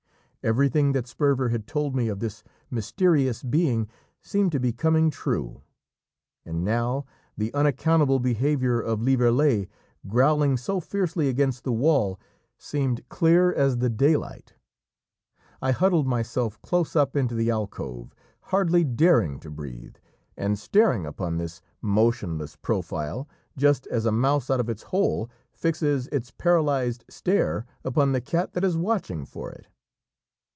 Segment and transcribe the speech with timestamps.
[0.43, 3.87] Everything that Sperver had told me of this mysterious being
[4.23, 5.61] seemed to be coming true!
[6.43, 7.05] And now
[7.37, 9.69] the unaccountable behaviour of Lieverlé,
[10.07, 12.19] growling so fiercely against the wall,
[12.57, 14.55] seemed clear as the daylight.
[15.61, 18.15] I huddled myself close up into the alcove,
[18.45, 19.97] hardly daring to breathe,
[20.35, 26.07] and staring upon this motionless profile just as a mouse out of its hole fixes
[26.07, 29.67] its paralysed stare upon the cat that is watching for it.